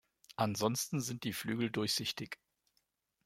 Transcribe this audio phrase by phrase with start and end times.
[0.35, 2.39] Ansonsten sind die Flügel durchsichtig.